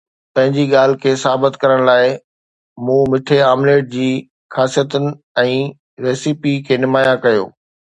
پنهنجي 0.35 0.63
ڳالهه 0.75 0.99
کي 1.03 1.11
ثابت 1.23 1.53
ڪرڻ 1.63 1.83
لاءِ 1.89 2.07
مون 2.85 3.01
مٺي 3.11 3.39
آمليٽ 3.51 3.93
جي 3.95 4.09
خاصيتن 4.55 5.09
۽ 5.47 5.57
ريسيپي 6.09 6.59
کي 6.67 6.85
نمايان 6.85 7.27
ڪيو 7.29 7.51